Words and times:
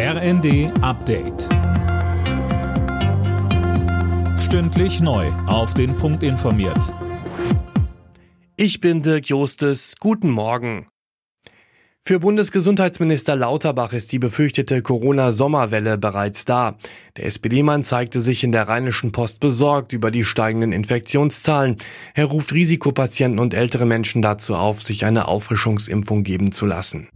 RND 0.00 0.70
Update. 0.80 1.48
Stündlich 4.38 5.00
neu. 5.00 5.26
Auf 5.48 5.74
den 5.74 5.96
Punkt 5.96 6.22
informiert. 6.22 6.94
Ich 8.54 8.80
bin 8.80 9.02
Dirk 9.02 9.28
Jostes. 9.28 9.96
Guten 9.98 10.30
Morgen. 10.30 10.86
Für 12.04 12.20
Bundesgesundheitsminister 12.20 13.34
Lauterbach 13.34 13.92
ist 13.92 14.12
die 14.12 14.20
befürchtete 14.20 14.82
Corona-Sommerwelle 14.82 15.98
bereits 15.98 16.44
da. 16.44 16.78
Der 17.16 17.26
SPD-Mann 17.26 17.82
zeigte 17.82 18.20
sich 18.20 18.44
in 18.44 18.52
der 18.52 18.68
Rheinischen 18.68 19.10
Post 19.10 19.40
besorgt 19.40 19.92
über 19.92 20.12
die 20.12 20.24
steigenden 20.24 20.70
Infektionszahlen. 20.70 21.76
Er 22.14 22.26
ruft 22.26 22.52
Risikopatienten 22.52 23.40
und 23.40 23.52
ältere 23.52 23.84
Menschen 23.84 24.22
dazu 24.22 24.54
auf, 24.54 24.80
sich 24.80 25.04
eine 25.04 25.26
Auffrischungsimpfung 25.26 26.22
geben 26.22 26.52
zu 26.52 26.66
lassen. 26.66 27.08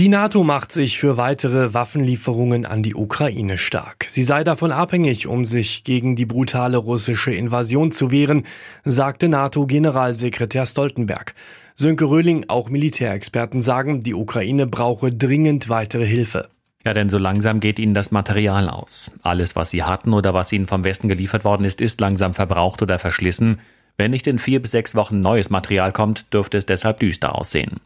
Die 0.00 0.08
NATO 0.08 0.44
macht 0.44 0.72
sich 0.72 0.98
für 0.98 1.18
weitere 1.18 1.74
Waffenlieferungen 1.74 2.64
an 2.64 2.82
die 2.82 2.94
Ukraine 2.94 3.58
stark. 3.58 4.06
Sie 4.08 4.22
sei 4.22 4.44
davon 4.44 4.72
abhängig, 4.72 5.26
um 5.26 5.44
sich 5.44 5.84
gegen 5.84 6.16
die 6.16 6.24
brutale 6.24 6.78
russische 6.78 7.32
Invasion 7.32 7.92
zu 7.92 8.10
wehren, 8.10 8.44
sagte 8.82 9.28
NATO-Generalsekretär 9.28 10.64
Stoltenberg. 10.64 11.34
Sönke 11.74 12.06
Röhling, 12.06 12.46
auch 12.48 12.70
Militärexperten 12.70 13.60
sagen, 13.60 14.00
die 14.00 14.14
Ukraine 14.14 14.66
brauche 14.66 15.12
dringend 15.12 15.68
weitere 15.68 16.06
Hilfe. 16.06 16.48
Ja, 16.86 16.94
denn 16.94 17.10
so 17.10 17.18
langsam 17.18 17.60
geht 17.60 17.78
ihnen 17.78 17.92
das 17.92 18.10
Material 18.10 18.70
aus. 18.70 19.10
Alles, 19.20 19.54
was 19.54 19.68
sie 19.68 19.82
hatten 19.82 20.14
oder 20.14 20.32
was 20.32 20.50
ihnen 20.50 20.66
vom 20.66 20.82
Westen 20.82 21.10
geliefert 21.10 21.44
worden 21.44 21.64
ist, 21.64 21.82
ist 21.82 22.00
langsam 22.00 22.32
verbraucht 22.32 22.80
oder 22.80 22.98
verschlissen. 22.98 23.60
Wenn 23.98 24.12
nicht 24.12 24.26
in 24.26 24.38
vier 24.38 24.62
bis 24.62 24.70
sechs 24.70 24.94
Wochen 24.94 25.20
neues 25.20 25.50
Material 25.50 25.92
kommt, 25.92 26.32
dürfte 26.32 26.56
es 26.56 26.64
deshalb 26.64 27.00
düster 27.00 27.34
aussehen. 27.34 27.80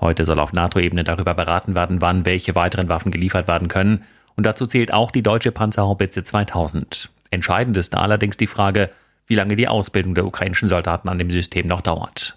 Heute 0.00 0.24
soll 0.24 0.40
auf 0.40 0.52
NATO-Ebene 0.52 1.04
darüber 1.04 1.34
beraten 1.34 1.74
werden, 1.74 2.00
wann 2.00 2.24
welche 2.24 2.54
weiteren 2.54 2.88
Waffen 2.88 3.12
geliefert 3.12 3.48
werden 3.48 3.68
können. 3.68 4.04
Und 4.36 4.46
dazu 4.46 4.66
zählt 4.66 4.92
auch 4.92 5.10
die 5.10 5.22
deutsche 5.22 5.52
Panzerhaubitze 5.52 6.24
2000. 6.24 7.10
Entscheidend 7.30 7.76
ist 7.76 7.94
allerdings 7.94 8.36
die 8.36 8.46
Frage, 8.46 8.90
wie 9.26 9.34
lange 9.34 9.56
die 9.56 9.68
Ausbildung 9.68 10.14
der 10.14 10.26
ukrainischen 10.26 10.68
Soldaten 10.68 11.08
an 11.08 11.18
dem 11.18 11.30
System 11.30 11.66
noch 11.66 11.82
dauert. 11.82 12.36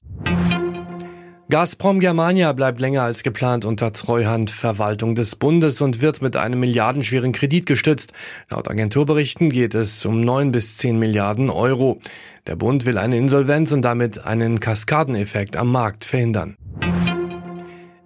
Gazprom 1.50 2.00
Germania 2.00 2.52
bleibt 2.54 2.80
länger 2.80 3.04
als 3.04 3.22
geplant 3.22 3.64
unter 3.64 3.94
Treuhandverwaltung 3.94 5.14
des 5.14 5.36
Bundes 5.36 5.82
und 5.82 6.02
wird 6.02 6.22
mit 6.22 6.36
einem 6.36 6.60
milliardenschweren 6.60 7.32
Kredit 7.32 7.66
gestützt. 7.66 8.14
Laut 8.50 8.70
Agenturberichten 8.70 9.50
geht 9.50 9.76
es 9.76 10.06
um 10.06 10.22
neun 10.22 10.52
bis 10.52 10.78
zehn 10.78 10.98
Milliarden 10.98 11.50
Euro. 11.50 12.00
Der 12.48 12.56
Bund 12.56 12.86
will 12.86 12.98
eine 12.98 13.18
Insolvenz 13.18 13.72
und 13.72 13.84
damit 13.84 14.26
einen 14.26 14.60
Kaskadeneffekt 14.60 15.56
am 15.56 15.72
Markt 15.72 16.06
verhindern. 16.06 16.58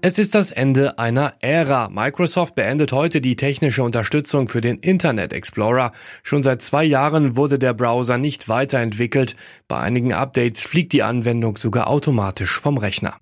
Es 0.07 0.17
ist 0.17 0.35
das 0.35 0.51
Ende 0.51 0.97
einer 0.99 1.33
Ära. 1.41 1.89
Microsoft 1.89 2.55
beendet 2.55 2.93
heute 2.93 3.19
die 3.19 3.35
technische 3.35 3.83
Unterstützung 3.83 4.47
für 4.47 4.61
den 4.61 4.77
Internet 4.77 5.33
Explorer. 5.33 5.91
Schon 6.23 6.43
seit 6.43 6.61
zwei 6.61 6.85
Jahren 6.85 7.35
wurde 7.35 7.59
der 7.59 7.73
Browser 7.73 8.17
nicht 8.17 8.47
weiterentwickelt. 8.47 9.35
Bei 9.67 9.81
einigen 9.81 10.13
Updates 10.13 10.63
fliegt 10.63 10.93
die 10.93 11.03
Anwendung 11.03 11.57
sogar 11.57 11.87
automatisch 11.87 12.57
vom 12.57 12.77
Rechner. 12.77 13.15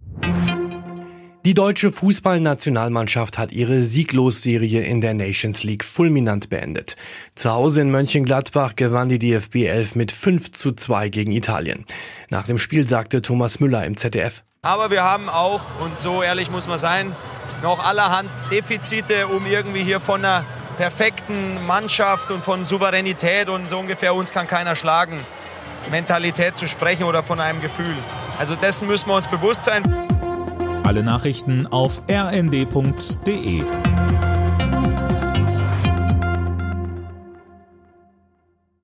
Die 1.44 1.56
deutsche 1.56 1.92
Fußballnationalmannschaft 1.92 3.40
hat 3.40 3.52
ihre 3.52 3.82
Sieglosserie 3.82 4.84
in 4.84 5.02
der 5.02 5.16
Nations 5.16 5.64
League 5.64 5.84
fulminant 5.84 6.52
beendet. 6.52 6.98
Zu 7.34 7.50
Hause 7.50 7.82
in 7.82 7.90
Mönchengladbach 7.90 8.76
gewann 8.76 9.10
die 9.10 9.18
DFB 9.18 9.56
11 9.66 9.96
mit 9.96 10.12
5 10.12 10.52
zu 10.52 10.72
2 10.74 11.10
gegen 11.10 11.32
Italien. 11.32 11.84
Nach 12.30 12.46
dem 12.46 12.60
Spiel 12.60 12.88
sagte 12.88 13.24
Thomas 13.24 13.60
Müller 13.60 13.84
im 13.88 13.98
ZDF. 13.98 14.44
Aber 14.66 14.90
wir 14.90 15.04
haben 15.04 15.30
auch, 15.30 15.62
und 15.80 16.00
so 16.00 16.24
ehrlich 16.24 16.50
muss 16.50 16.68
man 16.68 16.80
sein, 16.80 17.16
noch 17.62 17.86
allerhand 17.86 18.32
Defizite, 18.50 19.28
um 19.28 19.46
irgendwie 19.46 19.84
hier 19.84 20.00
von 20.00 20.26
einer 20.26 20.44
perfekten 20.78 21.64
Mannschaft 21.68 22.32
und 22.32 22.44
von 22.44 22.66
Souveränität 22.66 23.48
und 23.48 23.70
so 23.70 23.78
ungefähr 23.78 24.16
uns 24.16 24.32
kann 24.32 24.48
keiner 24.48 24.76
schlagen, 24.76 25.24
Mentalität 25.92 26.58
zu 26.58 26.68
sprechen 26.68 27.04
oder 27.04 27.22
von 27.22 27.40
einem 27.40 27.62
Gefühl. 27.62 27.96
Also 28.40 28.56
dessen 28.56 28.88
müssen 28.88 29.08
wir 29.08 29.16
uns 29.16 29.28
bewusst 29.28 29.66
sein. 29.66 29.84
Alle 30.84 31.04
Nachrichten 31.04 31.68
auf 31.68 32.02
rnd.de 32.10 33.64